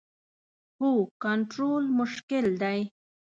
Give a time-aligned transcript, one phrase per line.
[0.79, 0.91] هو،
[1.23, 2.79] کنټرول مشکل دی